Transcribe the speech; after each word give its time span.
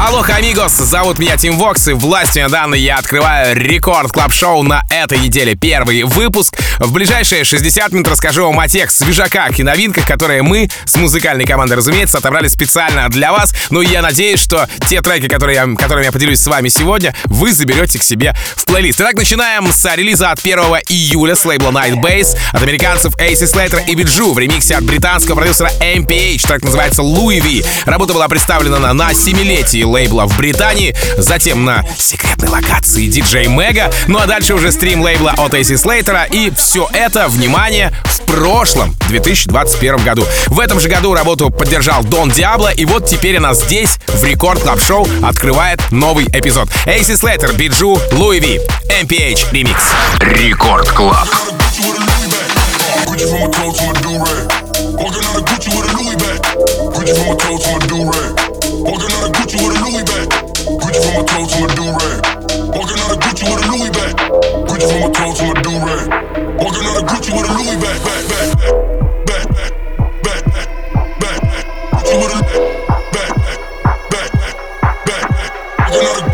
Алло, 0.00 0.22
amigos, 0.22 0.74
зовут 0.74 1.18
меня 1.18 1.36
Tim 1.36 1.58
Vox, 1.58 1.88
и 1.88 1.92
властью 1.92 2.48
данной 2.48 2.78
я 2.78 2.98
открываю 2.98 3.56
Record 3.56 4.12
Club 4.12 4.32
Show 4.32 4.62
на 4.62 4.84
этой 4.90 5.18
неделе. 5.18 5.56
Первый 5.56 6.04
выпуск. 6.04 6.56
В 6.78 6.92
ближайшие 6.92 7.42
60 7.42 7.90
минут 7.90 8.06
расскажу 8.06 8.44
вам 8.44 8.60
о 8.60 8.68
тех 8.68 8.92
свежаках 8.92 9.58
и 9.58 9.64
новинках, 9.64 10.06
которые 10.06 10.42
мы 10.42 10.70
с 10.84 10.94
музыкальной 10.94 11.46
командой, 11.46 11.74
разумеется, 11.74 12.18
отобрали 12.18 12.46
специально 12.46 13.08
для 13.08 13.32
вас. 13.32 13.52
Ну 13.70 13.82
и 13.82 13.88
я 13.88 14.00
надеюсь, 14.00 14.40
что 14.40 14.68
те 14.88 15.02
треки, 15.02 15.26
которые 15.26 15.56
я, 15.56 15.66
которыми 15.76 16.04
я 16.04 16.12
поделюсь 16.12 16.38
с 16.38 16.46
вами 16.46 16.68
сегодня, 16.68 17.12
вы 17.24 17.52
заберете 17.52 17.98
к 17.98 18.04
себе 18.04 18.36
в 18.54 18.66
плейлист. 18.66 19.00
Итак, 19.00 19.14
начинаем 19.14 19.72
с 19.72 19.96
релиза 19.96 20.30
от 20.30 20.38
1 20.38 20.58
июля 20.90 21.34
с 21.34 21.44
лейбла 21.44 21.70
Night 21.72 22.00
Bass 22.00 22.38
от 22.52 22.62
американцев 22.62 23.16
AC 23.16 23.52
Slater 23.52 23.84
и 23.88 23.96
Bijou 23.96 24.32
в 24.32 24.38
ремиксе 24.38 24.76
от 24.76 24.84
британского 24.84 25.34
продюсера 25.34 25.70
MPH. 25.80 26.46
Трек 26.46 26.62
называется 26.62 27.02
Louis 27.02 27.40
V. 27.40 27.66
Работа 27.84 28.14
была 28.14 28.28
представлена 28.28 28.78
на, 28.78 28.92
на 28.92 29.10
7-летии 29.10 29.87
лейбла 29.88 30.26
в 30.26 30.36
Британии, 30.36 30.94
затем 31.16 31.64
на 31.64 31.84
секретной 31.98 32.48
локации 32.48 33.08
DJ 33.08 33.46
Mag 33.46 33.74
а, 33.74 33.92
ну 34.06 34.18
а 34.18 34.26
дальше 34.26 34.54
уже 34.54 34.70
стрим 34.72 35.02
лейбла 35.02 35.34
от 35.36 35.54
AC 35.54 35.74
Slater, 35.74 36.28
и 36.30 36.52
все 36.54 36.88
это, 36.92 37.28
внимание, 37.28 37.92
в 38.04 38.20
прошлом, 38.22 38.94
2021 39.08 40.04
году. 40.04 40.24
В 40.48 40.60
этом 40.60 40.80
же 40.80 40.88
году 40.88 41.14
работу 41.14 41.50
поддержал 41.50 42.04
Don 42.04 42.30
Diablo, 42.30 42.68
и 42.68 42.84
вот 42.84 43.06
теперь 43.06 43.38
она 43.38 43.54
здесь, 43.54 43.98
в 44.06 44.24
Record 44.24 44.62
Club 44.62 44.80
Show, 44.80 45.08
открывает 45.22 45.80
новый 45.90 46.26
эпизод. 46.26 46.68
AC 46.86 47.14
Slater, 47.14 47.54
Bijou, 47.56 47.98
Louis 48.12 48.40
V, 48.40 48.60
MPH 49.02 49.50
Remix. 49.52 49.82
Рекорд 50.20 50.88
Клаб. 50.90 51.28
Gucci 53.06 53.26
from 53.30 53.40
my 53.40 53.50
toe 53.50 53.72
to 53.72 53.82
my 53.86 53.92
do-rag. 54.00 54.46
Walking 55.00 55.24
out 55.24 55.36
of 55.36 55.44
Gucci 55.44 55.70
with 55.74 55.88
a 55.88 55.96
Louis 55.96 56.16
bag. 56.16 56.38
Gucci 56.94 57.14
from 57.16 57.28
my 57.28 57.36
toe 57.36 57.58
to 57.58 57.68
my 57.72 57.86
do-rag. 57.86 58.47
Walking 58.78 59.10
out 59.10 59.26
of 59.26 59.32
Gucci 59.34 59.58
with 59.58 59.74
a 59.74 59.80
Louis 59.82 60.04
bag. 60.06 60.28
Gucci 60.78 61.00
from 61.02 61.14
my 61.18 61.24
toe 61.26 61.46
to 61.50 61.56
my 61.58 61.66
do-rag. 61.74 62.18
Walking 62.74 63.00
out 63.02 63.10
of 63.10 63.18
Gucci 63.18 63.44
with 63.50 63.58
a 63.58 63.68
Louis 63.74 63.90
bag. 63.90 64.14
Gucci 64.68 64.86
from 64.86 65.00
my 65.02 65.10
toe 65.10 65.34
to 65.34 65.42
my 65.42 65.54
do-rag. 65.66 66.06
Walking 66.62 66.86
out 66.86 66.96
of 66.98 67.04
Gucci 67.08 67.30
with 67.34 67.48
a 67.48 67.52
Louis 67.58 67.76
bag. 67.82 67.98
Back, 68.06 68.22
back, 68.30 68.48
back, 69.26 69.46
back, 69.48 69.66
back, 70.22 70.42
back, 71.18 71.40
back. 71.42 71.64
Gucci 71.90 72.14
with 72.22 72.34
a 72.34 72.42
back, 73.12 73.32
back, 73.34 73.66
back, 74.10 74.30
back, 74.30 74.90
back. 75.06 75.26
Walking 75.90 76.06
out 76.06 76.22
of 76.22 76.27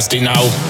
nasty 0.00 0.18
now. 0.18 0.69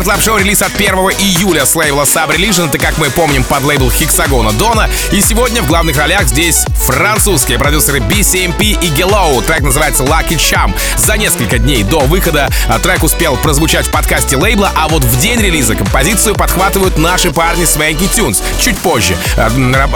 Record 0.00 0.14
Club 0.14 0.22
Show 0.22 0.38
релиз 0.38 0.62
от 0.62 0.74
1 0.74 0.94
июля 0.94 1.66
с 1.66 1.74
лейбла 1.74 2.04
Sub 2.04 2.34
Religion. 2.34 2.68
Это, 2.68 2.78
как 2.78 2.96
мы 2.96 3.10
помним, 3.10 3.44
под 3.44 3.64
лейбл 3.64 3.90
Hexagon 3.90 4.44
а 4.44 4.52
Дона. 4.52 4.88
И 5.12 5.20
сегодня 5.20 5.60
в 5.60 5.66
главных 5.66 5.98
ролях 5.98 6.24
здесь 6.24 6.64
французские 6.86 7.58
продюсеры 7.58 7.98
BCMP 7.98 8.62
и 8.80 8.88
Gellow. 8.88 9.44
Трек 9.44 9.60
называется 9.60 10.04
Lucky 10.04 10.36
Charm. 10.36 10.74
За 10.96 11.18
несколько 11.18 11.58
дней 11.58 11.82
до 11.82 12.00
выхода 12.00 12.48
а, 12.66 12.78
трек 12.78 13.02
успел 13.02 13.36
прозвучать 13.36 13.88
в 13.88 13.90
подкасте 13.90 14.36
лейбла, 14.36 14.72
а 14.74 14.88
вот 14.88 15.04
в 15.04 15.20
день 15.20 15.38
релиза 15.38 15.74
композицию 15.74 16.34
подхватывают 16.34 16.96
наши 16.96 17.30
парни 17.30 17.66
Swanky 17.66 18.06
Tunes. 18.06 18.42
Чуть 18.58 18.78
позже 18.78 19.14
а, 19.36 19.50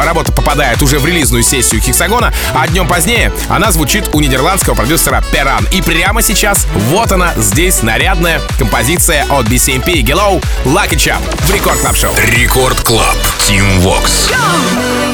работа 0.04 0.32
попадает 0.32 0.82
уже 0.82 0.98
в 0.98 1.06
релизную 1.06 1.42
сессию 1.42 1.80
Hexagon 1.80 2.21
а, 2.21 2.32
а 2.52 2.68
днем 2.68 2.86
позднее 2.86 3.32
она 3.48 3.72
звучит 3.72 4.10
у 4.12 4.20
нидерландского 4.20 4.74
продюсера 4.74 5.24
Peran. 5.32 5.66
И 5.72 5.80
прямо 5.80 6.20
сейчас 6.20 6.66
вот 6.90 7.10
она 7.10 7.32
здесь 7.36 7.82
нарядная 7.82 8.40
композиция 8.58 9.24
от 9.30 9.46
BCMP 9.46 9.93
и 9.94 10.02
Gellow, 10.02 10.40
Lucky 10.64 10.96
Charm 10.96 11.20
в 11.46 11.50
Рекорд 11.52 11.78
Клаб 11.78 11.96
Шоу. 11.96 12.14
Рекорд 12.26 12.80
Клаб. 12.80 13.16
Тим 13.38 13.78
Вокс. 13.78 14.28
Go! 14.28 15.13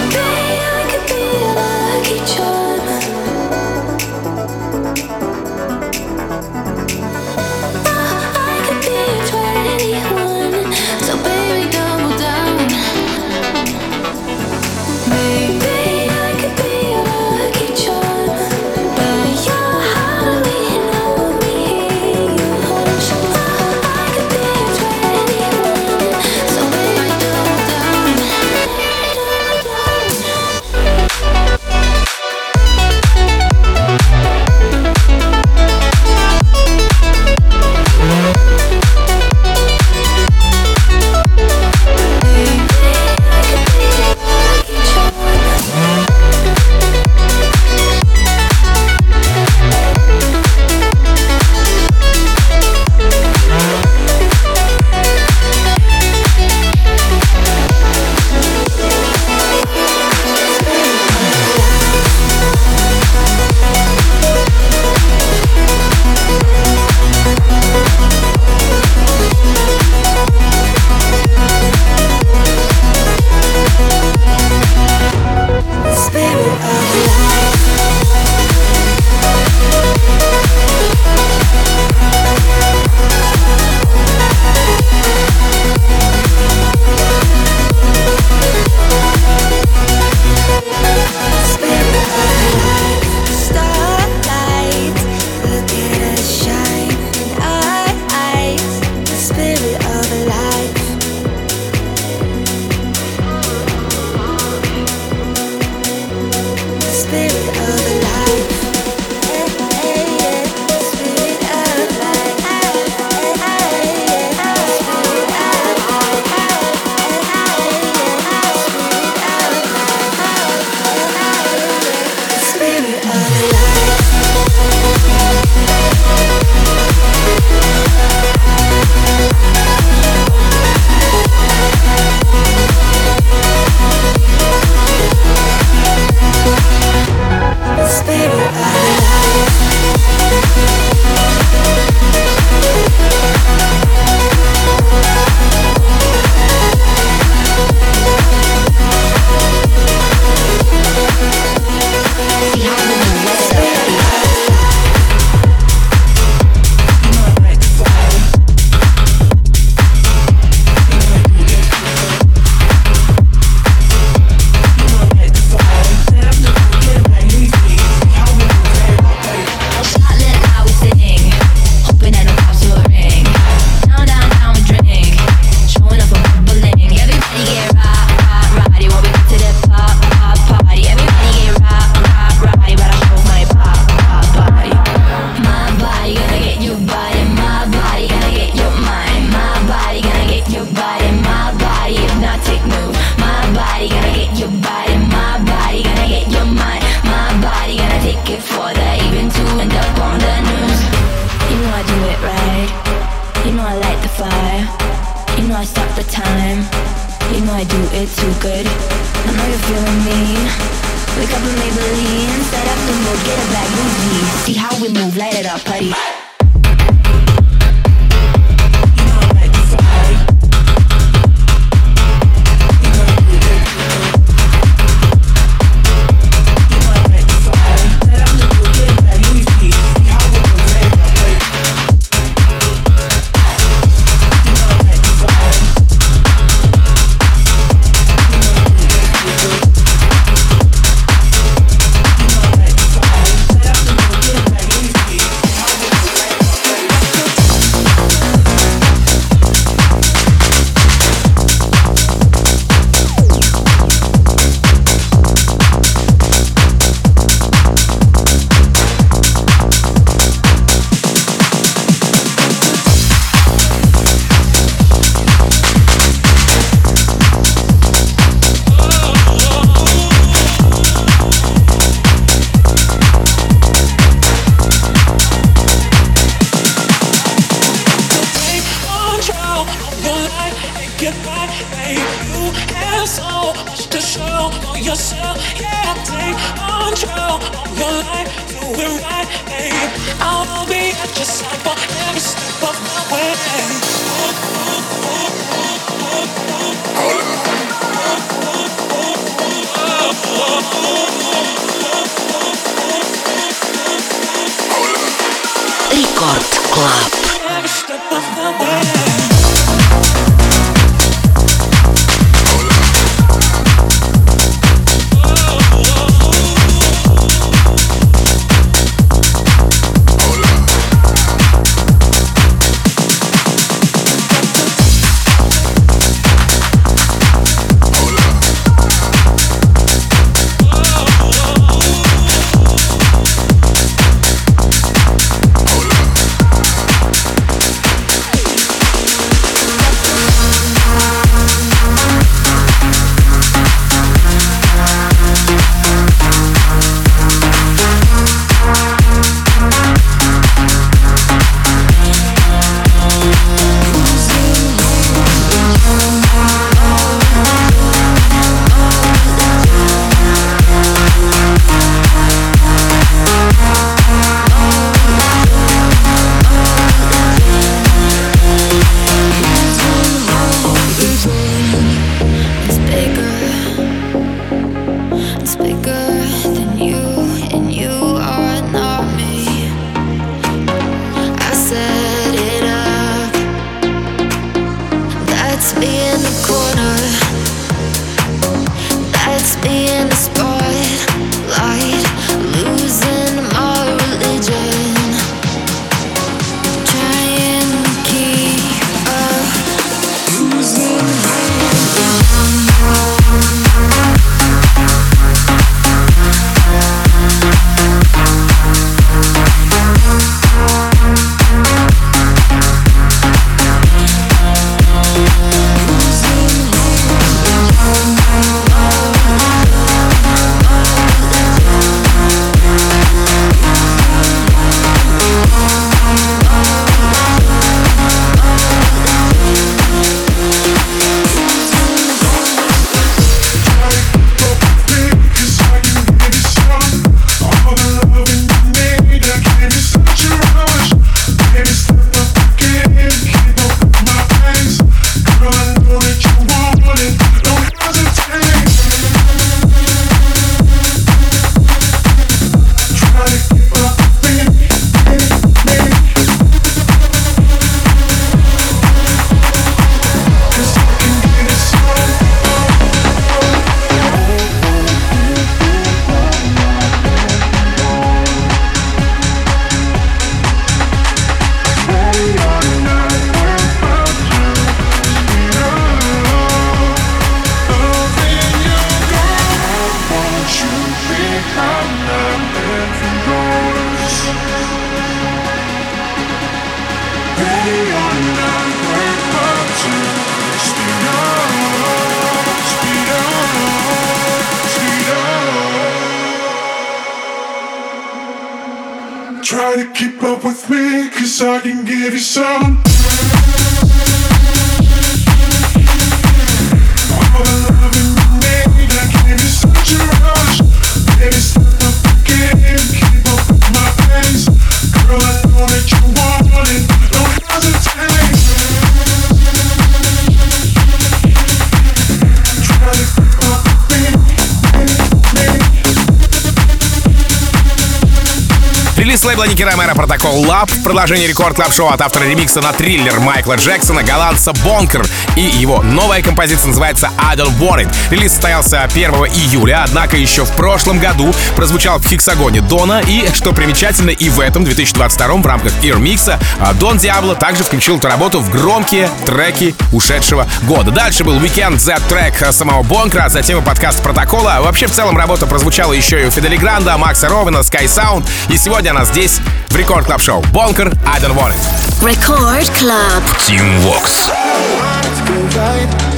Релиз 529.59 529.59
лейбла 529.59 529.59
Ники 529.59 529.63
Ромеро 529.63 529.93
Протокол 529.95 530.45
Лаб 530.45 530.68
в 530.90 530.92
продолжении 530.92 531.28
рекорд 531.28 531.54
клаб 531.54 531.72
шоу 531.72 531.88
от 531.90 532.00
автора 532.00 532.24
ремикса 532.24 532.60
на 532.60 532.72
триллер 532.72 533.20
Майкла 533.20 533.54
Джексона, 533.54 534.02
голландца 534.02 534.52
Бонкер. 534.64 535.06
И 535.36 535.40
его 535.40 535.82
новая 535.82 536.20
композиция 536.20 536.66
называется 536.66 537.10
I 537.16 537.36
Don't 537.36 537.56
Want. 537.60 537.88
Релиз 538.10 538.32
состоялся 538.32 538.82
1 538.82 539.10
июля, 539.12 539.84
однако 539.84 540.16
еще 540.16 540.44
в 540.44 540.50
прошлом 540.56 540.98
году 540.98 541.32
прозвучал 541.54 542.00
в 542.00 542.08
хексагоне 542.08 542.60
Дона. 542.60 543.02
И, 543.06 543.28
что 543.32 543.52
примечательно, 543.52 544.10
и 544.10 544.28
в 544.30 544.40
этом 544.40 544.64
2022 544.64 545.28
в 545.36 545.46
рамках 545.46 545.72
Ирмикса 545.84 546.40
Дон 546.80 546.98
Диабло 546.98 547.36
также 547.36 547.62
включил 547.62 547.98
эту 547.98 548.08
работу 548.08 548.40
в 548.40 548.50
громкие 548.50 549.08
треки 549.24 549.76
ушедшего 549.92 550.48
года. 550.62 550.90
Дальше 550.90 551.22
был 551.22 551.38
Weekend 551.38 551.78
Z 551.78 552.00
трек 552.08 552.52
самого 552.52 552.82
Бонкера, 552.82 553.26
а 553.26 553.28
затем 553.28 553.60
и 553.60 553.62
подкаст 553.62 554.02
Протокола. 554.02 554.58
Вообще, 554.60 554.88
в 554.88 554.90
целом, 554.90 555.16
работа 555.16 555.46
прозвучала 555.46 555.92
еще 555.92 556.20
и 556.20 556.26
у 556.26 556.30
Фидели 556.32 556.56
Гранда, 556.56 556.98
Макса 556.98 557.28
Ровена, 557.28 557.58
Sky 557.58 557.84
Sound. 557.84 558.26
И 558.48 558.56
сегодня 558.56 558.90
она 558.90 559.04
здесь, 559.04 559.38
в 559.69 559.75
Рекорд 559.75 560.05
Клаб 560.05 560.21
Шоу. 560.21 560.41
Бонкер, 560.51 560.91
I 561.05 561.19
Don't 561.19 561.35
Want 561.35 561.53
It. 561.53 561.75
Record 562.01 562.69
Club. 562.79 563.23
Team 563.45 563.79
Vox. 563.81 564.31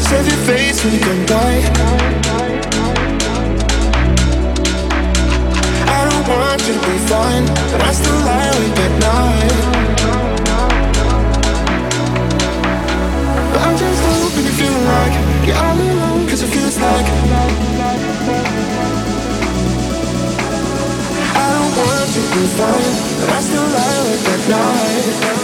Save 0.10 0.28
your 0.28 0.38
face 0.46 0.84
when 0.84 0.94
you 0.94 1.00
can 1.00 1.26
die. 1.26 1.64
I 5.88 6.10
don't 6.10 6.28
want 6.28 6.62
you 6.68 6.74
to 6.74 6.80
be 6.80 6.98
fine, 7.08 7.46
but 7.72 7.82
I 7.82 7.92
still 7.94 8.20
lie 8.26 8.48
awake 8.48 8.80
at 8.80 8.91
Fine, 22.33 23.21
but 23.21 23.29
I 23.31 23.41
still 23.41 23.63
lie 23.63 23.97
awake 24.01 24.29
at 24.29 24.49
night. 24.49 25.42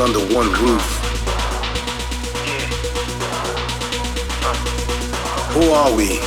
Under 0.00 0.20
one 0.34 0.48
roof. 0.62 0.86
Who 5.52 5.70
are 5.72 5.94
we? 5.94 6.18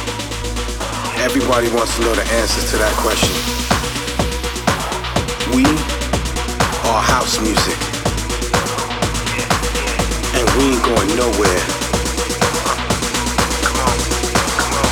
Everybody 1.23 1.69
wants 1.73 1.95
to 1.97 2.01
know 2.01 2.13
the 2.13 2.23
answers 2.37 2.69
to 2.69 2.77
that 2.77 2.93
question. 3.01 3.33
We 5.55 5.65
are 6.85 7.01
house 7.01 7.41
music. 7.41 7.79
And 10.37 10.45
we 10.55 10.75
ain't 10.75 10.83
going 10.85 11.09
nowhere. 11.17 11.63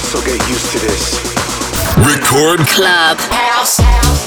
So 0.10 0.20
get 0.26 0.42
used 0.50 0.72
to 0.74 0.80
this. 0.80 1.22
Record 1.98 2.66
Club. 2.68 3.20
House. 3.20 3.78
We 3.80 4.21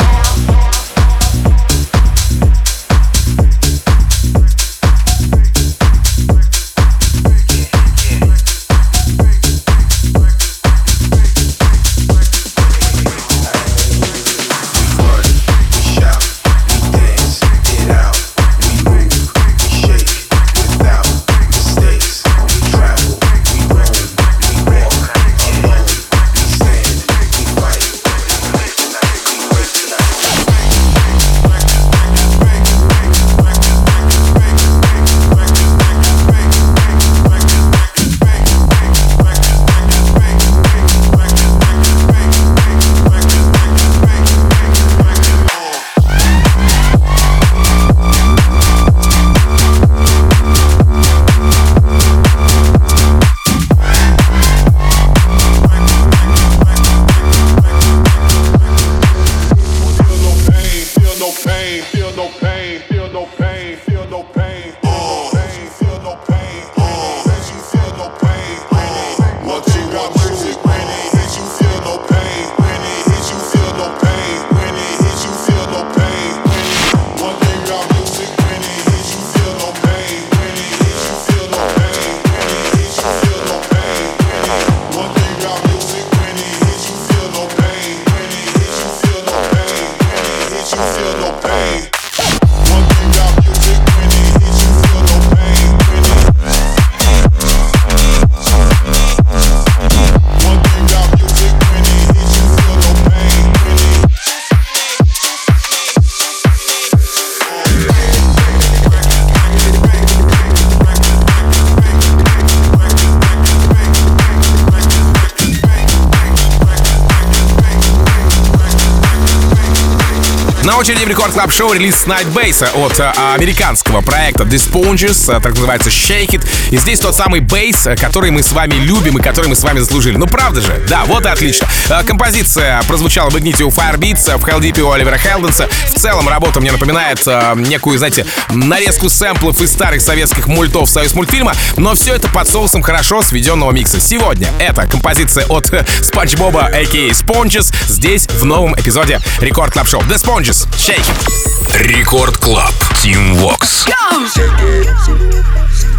очереди 120.85 121.05
в 121.05 121.09
Record 121.09 121.33
Club 121.33 121.51
Show 121.51 121.73
релиз 121.73 122.05
Night 122.05 122.31
Bass 122.35 122.63
от 122.75 123.01
э, 123.01 123.11
американского 123.35 124.03
проекта 124.03 124.43
The 124.43 124.57
Sponges, 124.57 125.35
э, 125.35 125.41
так 125.41 125.55
называется 125.55 125.89
Shake 125.89 126.33
It. 126.33 126.47
И 126.71 126.77
здесь 126.77 127.01
тот 127.01 127.15
самый 127.15 127.41
bass, 127.41 127.87
э, 127.87 127.97
который 127.97 128.31
мы 128.31 128.43
с 128.43 128.53
вами 128.53 128.75
любим 128.75 129.17
и 129.17 129.23
который 129.23 129.47
мы 129.47 129.57
с 129.57 129.63
вами 129.63 129.79
заслужили. 129.79 130.19
Ну 130.19 130.27
правда 130.27 130.61
же? 130.61 130.85
Да, 130.87 131.07
вот 131.07 131.25
и 131.25 131.29
отлично. 131.29 131.67
Композиция 132.07 132.83
прозвучала 132.83 133.31
в 133.31 133.37
Ignite 133.37 133.63
у 133.63 133.71
Firebeats, 133.71 134.37
в 134.37 134.45
Heldeep 134.45 134.79
у 134.83 134.91
Оливера 134.91 135.17
Хелденса. 135.17 135.71
В 135.89 135.99
целом 135.99 136.29
работа 136.29 136.61
мне 136.61 136.71
напоминает 136.71 137.25
некую, 137.57 137.97
знаете, 137.97 138.27
нарезку 138.51 139.09
сэмплов 139.09 139.63
из 139.63 139.73
старых 139.73 140.03
советских 140.03 140.49
мультов 140.49 140.91
Союз 140.91 141.15
мультфильма, 141.15 141.55
но 141.79 141.95
все 141.95 142.15
это 142.15 142.29
под 142.29 142.47
соусом 142.47 142.83
хорошо 142.83 143.23
сведенного 143.23 143.71
микса. 143.71 144.01
Сегодня 144.01 144.49
это 144.59 144.87
композиция 144.87 145.47
от 145.47 145.73
э, 145.73 145.87
Спанч 146.03 146.35
Боба, 146.35 146.67
a.k.a. 146.67 147.11
Sponges, 147.13 147.75
здесь 147.89 148.27
в 148.29 148.45
новом 148.45 148.75
эпизоде 148.75 149.21
Record 149.41 149.73
Club 149.73 149.89
Show. 149.89 150.03
The 150.03 150.17
Sponges, 150.17 150.69
Shake 150.77 150.99
It. 150.99 151.87
Record 151.87 152.39
Club. 152.39 152.75
Team 153.01 153.35
Vox. 153.37 153.85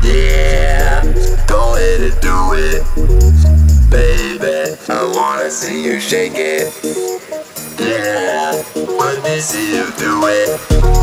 Yeah, 0.03 1.01
go 1.47 1.75
ahead 1.75 2.01
and 2.01 2.21
do 2.21 2.53
it, 2.53 2.83
baby. 3.89 4.75
I 4.89 5.11
wanna 5.15 5.49
see 5.49 5.83
you 5.83 5.99
shake 5.99 6.33
it. 6.35 6.73
Yeah, 7.79 8.63
let 8.75 9.23
me 9.23 9.39
see 9.39 9.75
you 9.75 9.91
do 9.97 10.27
it. 10.27 10.94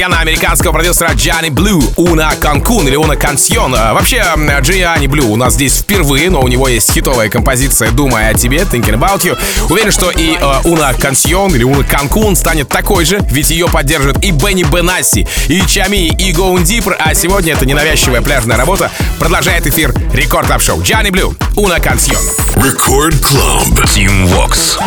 Итальяно-американского 0.00 0.72
продюсера 0.72 1.10
Gianni 1.10 1.50
Blue 1.50 1.78
Una 1.96 2.32
Cancun 2.40 2.86
или 2.86 2.96
Una 2.96 3.18
Canción. 3.18 3.74
А, 3.76 3.92
Вообще, 3.92 4.16
Gianni 4.62 5.06
Blue 5.06 5.26
у 5.26 5.36
нас 5.36 5.54
здесь 5.54 5.76
впервые, 5.76 6.30
но 6.30 6.40
у 6.40 6.48
него 6.48 6.68
есть 6.68 6.90
хитовая 6.90 7.28
композиция 7.28 7.90
«Думая 7.90 8.30
о 8.30 8.34
тебе», 8.34 8.60
Thinking 8.60 8.98
About 8.98 9.20
You. 9.24 9.38
Уверен, 9.68 9.92
что 9.92 10.10
и 10.10 10.36
э, 10.36 10.40
Una 10.64 10.96
Canción 10.96 11.54
или 11.54 11.64
Una 11.66 11.86
Cancun 11.86 12.34
станет 12.34 12.68
такой 12.68 13.04
же, 13.04 13.18
ведь 13.30 13.50
ее 13.50 13.68
поддерживают 13.68 14.24
и 14.24 14.30
Бенни 14.30 14.62
Бенасси, 14.62 15.26
и 15.48 15.60
Tchami, 15.66 16.06
и 16.06 16.32
Going 16.32 16.64
Deeper, 16.64 16.96
а 16.98 17.14
сегодня 17.14 17.52
эта 17.52 17.66
ненавязчивая 17.66 18.22
пляжная 18.22 18.56
работа 18.56 18.90
продолжает 19.18 19.66
эфир 19.66 19.92
Record 20.14 20.46
Club 20.46 20.62
Show. 20.62 20.80
Gianni 20.80 21.10
Blue, 21.10 21.36
Una 21.56 21.78
Canción. 21.78 22.22
Record 22.56 23.20
Club. 23.20 23.86
Tim 23.94 24.26
Vox. 24.28 24.78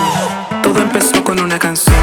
Todo 0.63 0.81
empezó 0.81 1.23
con 1.23 1.39
una 1.39 1.59
canción, 1.59 1.93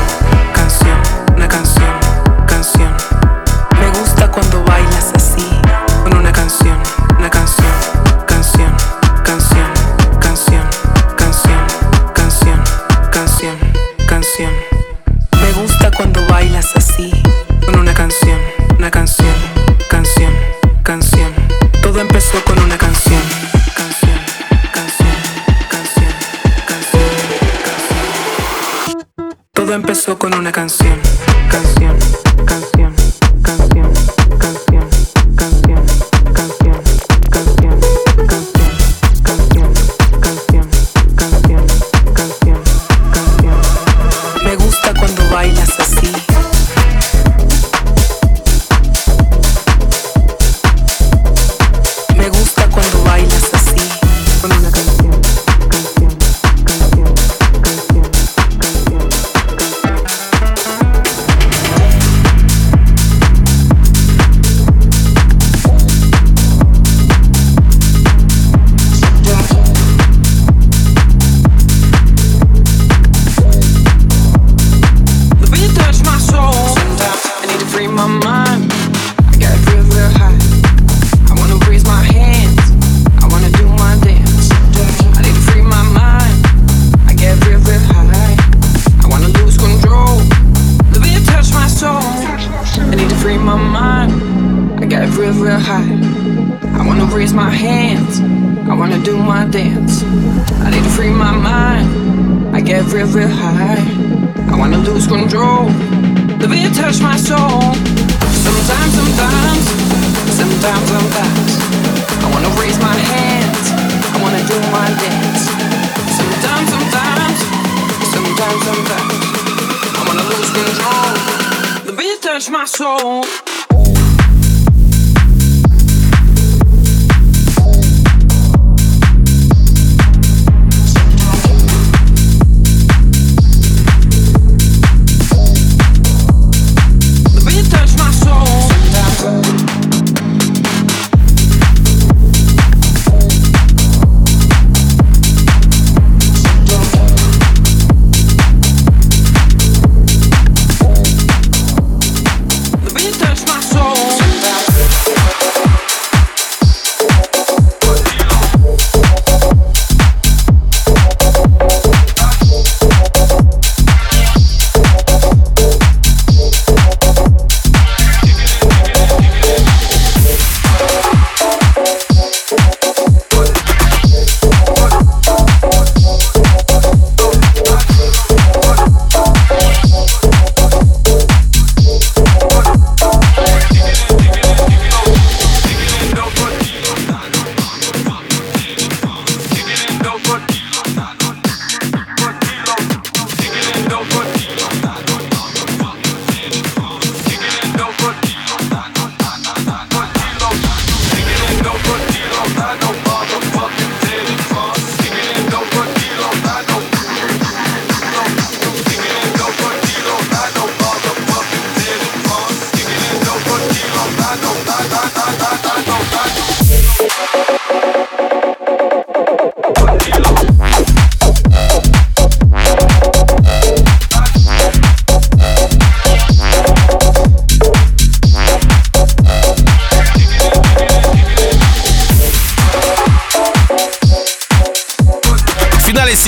search 122.39 122.49
my 122.49 122.65
soul. 122.65 123.50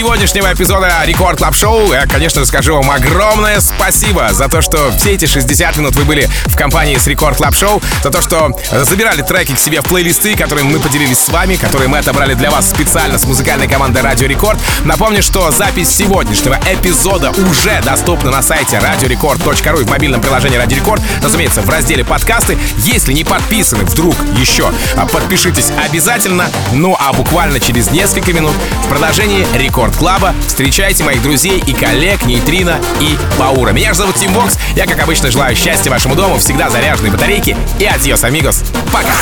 Сегодняшнего 0.03 0.53
эпизода 0.53 0.91
Record 1.05 1.39
Club 1.39 1.55
Show 1.55 1.93
я, 1.93 2.07
конечно, 2.09 2.45
скажу 2.45 2.75
вам 2.75 2.91
огромное 2.91 3.61
спасибо 3.61 4.31
за 4.33 4.49
то, 4.49 4.61
что 4.61 4.91
все 4.99 5.13
эти 5.13 5.27
60 5.27 5.77
минут 5.77 5.95
вы 5.95 6.03
были 6.03 6.29
в 6.47 6.57
компании 6.57 6.97
с 6.97 7.07
Record 7.07 7.37
Club 7.37 7.55
Show, 7.55 7.81
за 8.03 8.11
то, 8.11 8.21
что 8.21 8.51
забирали 8.73 9.23
треки 9.23 9.55
к 9.55 9.61
себе 9.61 9.81
в 9.81 9.85
плейлисты, 9.85 10.35
которые 10.35 10.65
мы 10.65 10.81
поделились 10.81 11.21
с 11.21 11.29
вами, 11.29 11.55
которые 11.55 11.89
мы 11.89 11.99
отобрали 11.99 12.35
для 12.35 12.51
вас 12.51 12.69
специально 12.69 13.17
с 13.17 13.27
музыкальной 13.27 13.69
командой 13.69 14.03
Радио 14.03 14.27
Рекорд. 14.27 14.59
Напомню, 14.85 15.23
что 15.23 15.53
запись 15.53 15.89
сегодняшнего 15.89 16.59
эпизода 16.67 17.31
уже 17.31 17.81
доступна 17.83 18.33
на 18.33 18.43
сайте 18.43 18.79
radiorecord.ru 18.79 19.83
и 19.83 19.85
в 19.85 19.89
мобильном 19.89 20.21
приложении 20.21 20.57
Радио 20.57 20.79
Рекорд, 20.79 21.01
разумеется, 21.23 21.63
в 21.63 21.71
разделе 21.71 22.05
подкасты. 22.05 22.59
Если 22.79 23.13
не 23.13 23.23
подписаны 23.23 23.85
вдруг 23.85 24.17
еще, 24.37 24.73
а, 24.97 25.07
подпишитесь 25.07 25.71
обязательно. 25.87 26.51
Ну 26.73 26.97
а 26.99 27.13
буквально 27.13 27.61
через 27.61 27.93
несколько 27.93 28.33
минут 28.33 28.55
в 28.85 28.89
продолжении 28.89 29.47
Record 29.55 29.92
Record 29.93 29.97
Club 29.97 30.22
а. 30.22 30.35
Встречайте 30.47 31.05
моих 31.05 31.23
друзей 31.23 31.63
и 31.67 31.73
коллег 31.73 32.25
Нейтрина 32.25 32.79
и 33.01 33.17
Баура. 33.39 33.71
Меня 33.71 33.93
же 33.93 34.01
зовут 34.01 34.17
Тим 34.17 34.33
Вокс. 34.33 34.59
Я, 34.77 34.87
как 34.87 35.01
обычно, 35.01 35.31
желаю 35.31 35.55
счастья 35.57 35.91
вашему 35.91 36.15
дому, 36.15 36.39
всегда 36.39 36.71
заряженные 36.71 37.13
батарейки. 37.13 37.57
И 37.79 37.85
adiós, 37.85 38.25
amigos. 38.25 38.65
Пока! 38.93 39.13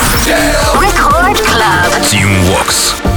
Tim 2.10 2.28
Vox. 2.48 3.09